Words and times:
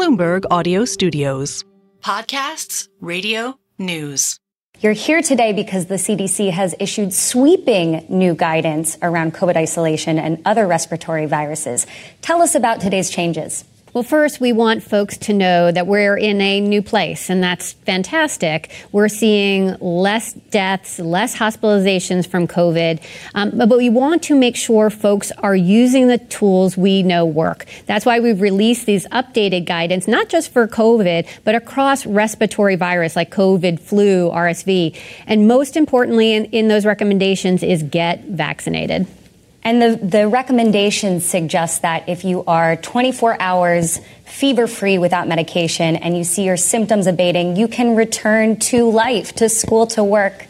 Bloomberg 0.00 0.46
Audio 0.50 0.86
Studios. 0.86 1.62
Podcasts, 2.00 2.88
radio, 3.02 3.58
news. 3.76 4.38
You're 4.80 4.94
here 4.94 5.20
today 5.20 5.52
because 5.52 5.88
the 5.88 5.96
CDC 5.96 6.52
has 6.52 6.74
issued 6.80 7.12
sweeping 7.12 8.06
new 8.08 8.34
guidance 8.34 8.96
around 9.02 9.34
COVID 9.34 9.56
isolation 9.56 10.18
and 10.18 10.40
other 10.46 10.66
respiratory 10.66 11.26
viruses. 11.26 11.86
Tell 12.22 12.40
us 12.40 12.54
about 12.54 12.80
today's 12.80 13.10
changes. 13.10 13.66
Well, 13.92 14.04
first, 14.04 14.40
we 14.40 14.52
want 14.52 14.84
folks 14.84 15.16
to 15.18 15.32
know 15.32 15.72
that 15.72 15.88
we're 15.88 16.16
in 16.16 16.40
a 16.40 16.60
new 16.60 16.80
place, 16.80 17.28
and 17.28 17.42
that's 17.42 17.72
fantastic. 17.72 18.70
We're 18.92 19.08
seeing 19.08 19.76
less 19.80 20.32
deaths, 20.32 21.00
less 21.00 21.36
hospitalizations 21.36 22.24
from 22.28 22.46
COVID, 22.46 23.02
um, 23.34 23.50
but 23.56 23.68
we 23.68 23.90
want 23.90 24.22
to 24.24 24.36
make 24.36 24.54
sure 24.54 24.90
folks 24.90 25.32
are 25.38 25.56
using 25.56 26.06
the 26.06 26.18
tools 26.18 26.76
we 26.76 27.02
know 27.02 27.26
work. 27.26 27.66
That's 27.86 28.06
why 28.06 28.20
we've 28.20 28.40
released 28.40 28.86
these 28.86 29.08
updated 29.08 29.66
guidance, 29.66 30.06
not 30.06 30.28
just 30.28 30.52
for 30.52 30.68
COVID, 30.68 31.26
but 31.42 31.56
across 31.56 32.06
respiratory 32.06 32.76
virus 32.76 33.16
like 33.16 33.32
COVID, 33.32 33.80
flu, 33.80 34.30
RSV. 34.30 34.96
And 35.26 35.48
most 35.48 35.76
importantly, 35.76 36.32
in, 36.34 36.44
in 36.46 36.68
those 36.68 36.86
recommendations 36.86 37.64
is 37.64 37.82
get 37.82 38.22
vaccinated. 38.26 39.08
And 39.62 39.82
the, 39.82 39.96
the 40.02 40.26
recommendation 40.26 41.20
suggests 41.20 41.80
that 41.80 42.08
if 42.08 42.24
you 42.24 42.44
are 42.46 42.76
24 42.76 43.40
hours 43.40 44.00
fever 44.24 44.66
free 44.66 44.96
without 44.96 45.28
medication 45.28 45.96
and 45.96 46.16
you 46.16 46.24
see 46.24 46.44
your 46.44 46.56
symptoms 46.56 47.06
abating, 47.06 47.56
you 47.56 47.68
can 47.68 47.94
return 47.94 48.56
to 48.56 48.88
life, 48.90 49.34
to 49.34 49.48
school, 49.48 49.86
to 49.88 50.02
work. 50.02 50.46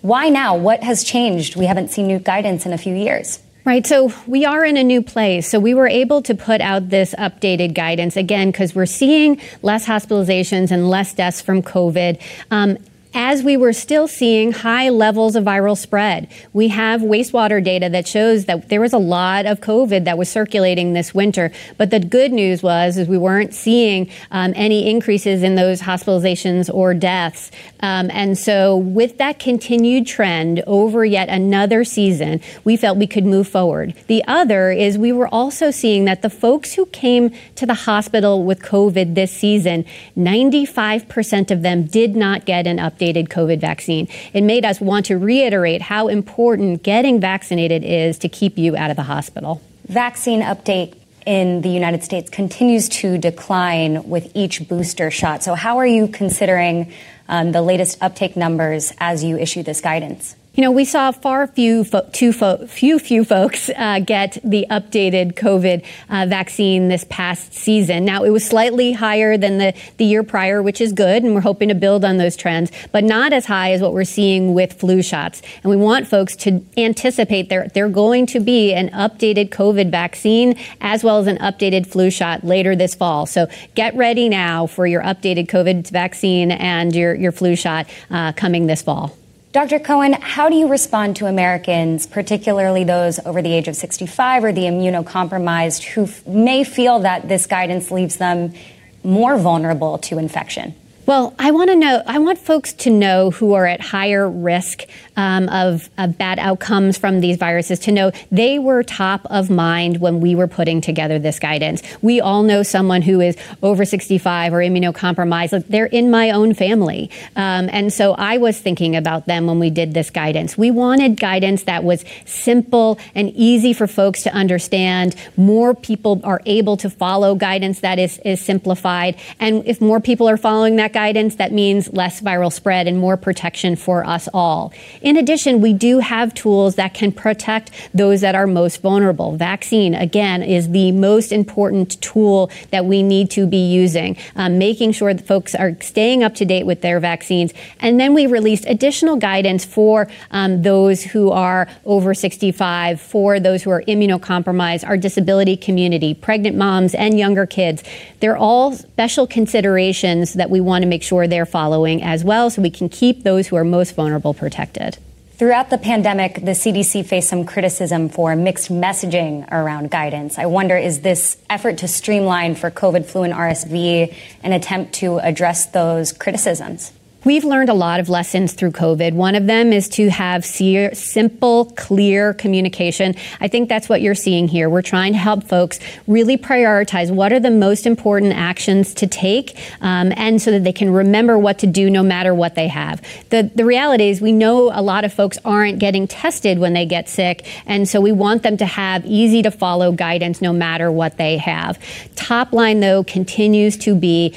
Why 0.00 0.28
now? 0.28 0.56
What 0.56 0.82
has 0.82 1.04
changed? 1.04 1.56
We 1.56 1.66
haven't 1.66 1.90
seen 1.90 2.08
new 2.08 2.18
guidance 2.18 2.66
in 2.66 2.72
a 2.72 2.78
few 2.78 2.94
years. 2.94 3.40
Right. 3.64 3.86
So 3.86 4.12
we 4.26 4.46
are 4.46 4.64
in 4.64 4.78
a 4.78 4.82
new 4.82 5.02
place. 5.02 5.46
So 5.46 5.60
we 5.60 5.74
were 5.74 5.88
able 5.88 6.22
to 6.22 6.34
put 6.34 6.60
out 6.62 6.88
this 6.88 7.14
updated 7.18 7.74
guidance 7.74 8.16
again 8.16 8.50
because 8.50 8.74
we're 8.74 8.86
seeing 8.86 9.40
less 9.60 9.86
hospitalizations 9.86 10.70
and 10.70 10.88
less 10.88 11.12
deaths 11.12 11.42
from 11.42 11.62
COVID. 11.62 12.18
Um, 12.50 12.78
as 13.14 13.42
we 13.42 13.56
were 13.56 13.72
still 13.72 14.06
seeing 14.06 14.52
high 14.52 14.88
levels 14.90 15.34
of 15.34 15.44
viral 15.44 15.76
spread. 15.76 16.28
We 16.52 16.68
have 16.68 17.00
wastewater 17.00 17.62
data 17.62 17.88
that 17.88 18.06
shows 18.06 18.44
that 18.44 18.68
there 18.68 18.80
was 18.80 18.92
a 18.92 18.98
lot 18.98 19.46
of 19.46 19.60
COVID 19.60 20.04
that 20.04 20.18
was 20.18 20.28
circulating 20.28 20.92
this 20.92 21.14
winter. 21.14 21.50
But 21.78 21.90
the 21.90 22.00
good 22.00 22.32
news 22.32 22.62
was 22.62 22.98
is 22.98 23.08
we 23.08 23.18
weren't 23.18 23.54
seeing 23.54 24.10
um, 24.30 24.52
any 24.54 24.90
increases 24.90 25.42
in 25.42 25.54
those 25.54 25.80
hospitalizations 25.80 26.72
or 26.72 26.94
deaths. 26.94 27.50
Um, 27.80 28.10
and 28.12 28.36
so 28.36 28.76
with 28.76 29.18
that 29.18 29.38
continued 29.38 30.06
trend 30.06 30.62
over 30.66 31.04
yet 31.04 31.28
another 31.28 31.84
season, 31.84 32.40
we 32.64 32.76
felt 32.76 32.98
we 32.98 33.06
could 33.06 33.24
move 33.24 33.48
forward. 33.48 33.94
The 34.06 34.22
other 34.26 34.70
is 34.70 34.98
we 34.98 35.12
were 35.12 35.28
also 35.28 35.70
seeing 35.70 36.04
that 36.04 36.22
the 36.22 36.30
folks 36.30 36.74
who 36.74 36.86
came 36.86 37.32
to 37.54 37.64
the 37.64 37.74
hospital 37.74 38.44
with 38.44 38.60
COVID 38.60 39.14
this 39.14 39.32
season, 39.32 39.84
95% 40.16 41.50
of 41.50 41.62
them 41.62 41.84
did 41.84 42.14
not 42.14 42.44
get 42.44 42.66
an 42.66 42.76
update 42.76 42.97
updated 42.98 43.28
COVID 43.28 43.60
vaccine. 43.60 44.08
It 44.32 44.42
made 44.42 44.64
us 44.64 44.80
want 44.80 45.06
to 45.06 45.16
reiterate 45.16 45.82
how 45.82 46.08
important 46.08 46.82
getting 46.82 47.20
vaccinated 47.20 47.84
is 47.84 48.18
to 48.18 48.28
keep 48.28 48.58
you 48.58 48.76
out 48.76 48.90
of 48.90 48.96
the 48.96 49.04
hospital. 49.04 49.62
Vaccine 49.86 50.42
update 50.42 50.94
in 51.26 51.60
the 51.60 51.68
United 51.68 52.02
States 52.02 52.30
continues 52.30 52.88
to 52.88 53.18
decline 53.18 54.08
with 54.08 54.32
each 54.34 54.66
booster 54.66 55.10
shot. 55.10 55.42
So, 55.42 55.54
how 55.54 55.78
are 55.78 55.86
you 55.86 56.08
considering 56.08 56.92
um, 57.28 57.52
the 57.52 57.62
latest 57.62 57.98
uptake 58.00 58.36
numbers 58.36 58.92
as 58.98 59.22
you 59.22 59.38
issue 59.38 59.62
this 59.62 59.80
guidance? 59.80 60.36
You 60.58 60.64
know, 60.64 60.72
we 60.72 60.84
saw 60.84 61.12
far 61.12 61.46
few, 61.46 61.84
fo- 61.84 62.10
too 62.10 62.32
fo- 62.32 62.66
few, 62.66 62.98
few 62.98 63.24
folks 63.24 63.70
uh, 63.76 64.00
get 64.00 64.38
the 64.42 64.66
updated 64.68 65.34
COVID 65.34 65.84
uh, 66.10 66.26
vaccine 66.28 66.88
this 66.88 67.04
past 67.08 67.54
season. 67.54 68.04
Now, 68.04 68.24
it 68.24 68.30
was 68.30 68.44
slightly 68.44 68.90
higher 68.90 69.36
than 69.38 69.58
the, 69.58 69.72
the 69.98 70.04
year 70.04 70.24
prior, 70.24 70.60
which 70.60 70.80
is 70.80 70.92
good, 70.92 71.22
and 71.22 71.32
we're 71.32 71.42
hoping 71.42 71.68
to 71.68 71.76
build 71.76 72.04
on 72.04 72.16
those 72.16 72.34
trends, 72.34 72.72
but 72.90 73.04
not 73.04 73.32
as 73.32 73.46
high 73.46 73.70
as 73.70 73.80
what 73.80 73.92
we're 73.92 74.02
seeing 74.02 74.52
with 74.52 74.72
flu 74.72 75.00
shots. 75.00 75.42
And 75.62 75.70
we 75.70 75.76
want 75.76 76.08
folks 76.08 76.34
to 76.38 76.60
anticipate 76.76 77.50
there, 77.50 77.68
there 77.68 77.88
going 77.88 78.26
to 78.26 78.40
be 78.40 78.74
an 78.74 78.88
updated 78.88 79.50
COVID 79.50 79.92
vaccine 79.92 80.58
as 80.80 81.04
well 81.04 81.20
as 81.20 81.28
an 81.28 81.38
updated 81.38 81.86
flu 81.86 82.10
shot 82.10 82.42
later 82.42 82.74
this 82.74 82.96
fall. 82.96 83.26
So 83.26 83.46
get 83.76 83.94
ready 83.94 84.28
now 84.28 84.66
for 84.66 84.88
your 84.88 85.04
updated 85.04 85.46
COVID 85.46 85.88
vaccine 85.90 86.50
and 86.50 86.96
your, 86.96 87.14
your 87.14 87.30
flu 87.30 87.54
shot 87.54 87.88
uh, 88.10 88.32
coming 88.32 88.66
this 88.66 88.82
fall. 88.82 89.16
Dr. 89.58 89.80
Cohen, 89.80 90.12
how 90.12 90.48
do 90.48 90.54
you 90.54 90.68
respond 90.68 91.16
to 91.16 91.26
Americans, 91.26 92.06
particularly 92.06 92.84
those 92.84 93.18
over 93.26 93.42
the 93.42 93.52
age 93.52 93.66
of 93.66 93.74
65 93.74 94.44
or 94.44 94.52
the 94.52 94.60
immunocompromised, 94.60 95.82
who 95.82 96.04
f- 96.04 96.24
may 96.28 96.62
feel 96.62 97.00
that 97.00 97.28
this 97.28 97.46
guidance 97.46 97.90
leaves 97.90 98.18
them 98.18 98.54
more 99.02 99.36
vulnerable 99.36 99.98
to 99.98 100.18
infection? 100.18 100.76
Well, 101.08 101.32
I 101.38 101.52
want 101.52 101.70
to 101.70 101.74
know, 101.74 102.02
I 102.04 102.18
want 102.18 102.38
folks 102.38 102.74
to 102.74 102.90
know 102.90 103.30
who 103.30 103.54
are 103.54 103.64
at 103.64 103.80
higher 103.80 104.28
risk 104.28 104.82
um, 105.16 105.48
of, 105.48 105.88
of, 105.96 106.18
bad 106.18 106.38
outcomes 106.38 106.98
from 106.98 107.20
these 107.20 107.38
viruses 107.38 107.78
to 107.80 107.92
know 107.92 108.12
they 108.30 108.58
were 108.58 108.82
top 108.82 109.22
of 109.30 109.48
mind 109.48 110.02
when 110.02 110.20
we 110.20 110.34
were 110.34 110.46
putting 110.46 110.82
together 110.82 111.18
this 111.18 111.38
guidance. 111.38 111.82
We 112.02 112.20
all 112.20 112.42
know 112.42 112.62
someone 112.62 113.00
who 113.00 113.22
is 113.22 113.38
over 113.62 113.86
65 113.86 114.52
or 114.52 114.58
immunocompromised. 114.58 115.66
They're 115.66 115.86
in 115.86 116.10
my 116.10 116.30
own 116.30 116.52
family. 116.52 117.10
Um, 117.36 117.70
and 117.72 117.90
so 117.90 118.12
I 118.12 118.36
was 118.36 118.58
thinking 118.58 118.94
about 118.94 119.24
them 119.24 119.46
when 119.46 119.58
we 119.58 119.70
did 119.70 119.94
this 119.94 120.10
guidance. 120.10 120.58
We 120.58 120.70
wanted 120.70 121.18
guidance 121.18 121.62
that 121.62 121.84
was 121.84 122.04
simple 122.26 122.98
and 123.14 123.30
easy 123.30 123.72
for 123.72 123.86
folks 123.86 124.22
to 124.24 124.32
understand. 124.34 125.16
More 125.38 125.74
people 125.74 126.20
are 126.22 126.42
able 126.44 126.76
to 126.76 126.90
follow 126.90 127.34
guidance 127.34 127.80
that 127.80 127.98
is, 127.98 128.18
is 128.26 128.42
simplified. 128.42 129.16
And 129.40 129.66
if 129.66 129.80
more 129.80 130.00
people 130.00 130.28
are 130.28 130.36
following 130.36 130.76
that 130.76 130.92
guidance, 130.98 131.36
that 131.36 131.52
means 131.52 131.92
less 131.92 132.20
viral 132.20 132.52
spread 132.52 132.88
and 132.88 132.98
more 132.98 133.16
protection 133.16 133.76
for 133.76 134.04
us 134.04 134.28
all. 134.34 134.72
In 135.00 135.16
addition, 135.16 135.60
we 135.60 135.72
do 135.72 136.00
have 136.00 136.34
tools 136.34 136.74
that 136.74 136.92
can 136.92 137.12
protect 137.12 137.70
those 137.94 138.20
that 138.22 138.34
are 138.34 138.48
most 138.48 138.82
vulnerable. 138.82 139.36
Vaccine, 139.36 139.94
again, 139.94 140.42
is 140.42 140.70
the 140.70 140.90
most 140.90 141.30
important 141.30 142.00
tool 142.02 142.50
that 142.72 142.84
we 142.84 143.04
need 143.04 143.30
to 143.30 143.46
be 143.46 143.70
using, 143.70 144.16
um, 144.34 144.58
making 144.58 144.90
sure 144.90 145.14
that 145.14 145.24
folks 145.24 145.54
are 145.54 145.76
staying 145.80 146.24
up 146.24 146.34
to 146.34 146.44
date 146.44 146.66
with 146.66 146.80
their 146.80 146.98
vaccines. 146.98 147.54
And 147.78 148.00
then 148.00 148.12
we 148.12 148.26
released 148.26 148.64
additional 148.66 149.14
guidance 149.14 149.64
for 149.64 150.08
um, 150.32 150.62
those 150.62 151.04
who 151.04 151.30
are 151.30 151.68
over 151.84 152.12
65, 152.12 153.00
for 153.00 153.38
those 153.38 153.62
who 153.62 153.70
are 153.70 153.84
immunocompromised, 153.86 154.84
our 154.84 154.96
disability 154.96 155.56
community, 155.56 156.12
pregnant 156.12 156.56
moms, 156.56 156.92
and 156.92 157.16
younger 157.16 157.46
kids. 157.46 157.84
They're 158.18 158.36
all 158.36 158.72
special 158.72 159.28
considerations 159.28 160.34
that 160.34 160.50
we 160.50 160.60
want 160.60 160.82
to 160.82 160.87
make 160.88 161.02
sure 161.02 161.26
they're 161.26 161.46
following 161.46 162.02
as 162.02 162.24
well 162.24 162.50
so 162.50 162.62
we 162.62 162.70
can 162.70 162.88
keep 162.88 163.22
those 163.22 163.48
who 163.48 163.56
are 163.56 163.64
most 163.64 163.94
vulnerable 163.94 164.34
protected. 164.34 164.98
Throughout 165.38 165.70
the 165.70 165.78
pandemic, 165.78 166.34
the 166.34 166.50
CDC 166.50 167.06
faced 167.06 167.28
some 167.28 167.44
criticism 167.44 168.08
for 168.08 168.34
mixed 168.34 168.72
messaging 168.72 169.48
around 169.52 169.88
guidance. 169.88 170.36
I 170.36 170.46
wonder, 170.46 170.76
is 170.76 171.02
this 171.02 171.36
effort 171.48 171.78
to 171.78 171.86
streamline 171.86 172.56
for 172.56 172.72
COVID, 172.72 173.06
flu, 173.06 173.22
and 173.22 173.32
RSV 173.32 174.12
an 174.42 174.52
attempt 174.52 174.94
to 174.94 175.18
address 175.18 175.66
those 175.66 176.12
criticisms? 176.12 176.90
We've 177.24 177.44
learned 177.44 177.68
a 177.68 177.74
lot 177.74 177.98
of 177.98 178.08
lessons 178.08 178.52
through 178.52 178.70
COVID. 178.70 179.12
One 179.12 179.34
of 179.34 179.46
them 179.46 179.72
is 179.72 179.88
to 179.90 180.08
have 180.08 180.44
simple, 180.44 181.64
clear 181.76 182.32
communication. 182.32 183.16
I 183.40 183.48
think 183.48 183.68
that's 183.68 183.88
what 183.88 184.00
you're 184.00 184.14
seeing 184.14 184.46
here. 184.46 184.70
We're 184.70 184.82
trying 184.82 185.14
to 185.14 185.18
help 185.18 185.42
folks 185.42 185.80
really 186.06 186.38
prioritize 186.38 187.10
what 187.10 187.32
are 187.32 187.40
the 187.40 187.50
most 187.50 187.86
important 187.86 188.34
actions 188.34 188.94
to 188.94 189.08
take, 189.08 189.58
um, 189.80 190.12
and 190.16 190.40
so 190.40 190.52
that 190.52 190.62
they 190.62 190.72
can 190.72 190.90
remember 190.90 191.36
what 191.36 191.58
to 191.58 191.66
do 191.66 191.90
no 191.90 192.04
matter 192.04 192.32
what 192.32 192.54
they 192.54 192.68
have. 192.68 193.02
The, 193.30 193.50
the 193.52 193.64
reality 193.64 194.10
is, 194.10 194.20
we 194.20 194.30
know 194.30 194.70
a 194.72 194.80
lot 194.80 195.04
of 195.04 195.12
folks 195.12 195.38
aren't 195.44 195.80
getting 195.80 196.06
tested 196.06 196.60
when 196.60 196.72
they 196.72 196.86
get 196.86 197.08
sick, 197.08 197.44
and 197.66 197.88
so 197.88 198.00
we 198.00 198.12
want 198.12 198.44
them 198.44 198.56
to 198.58 198.66
have 198.66 199.04
easy 199.04 199.42
to 199.42 199.50
follow 199.50 199.90
guidance 199.90 200.40
no 200.40 200.52
matter 200.52 200.92
what 200.92 201.16
they 201.16 201.36
have. 201.38 201.80
Top 202.14 202.52
line, 202.52 202.78
though, 202.78 203.02
continues 203.02 203.76
to 203.78 203.96
be 203.96 204.36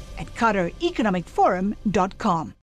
at 0.21 0.33
QatarEconomicForum.com. 0.35 2.53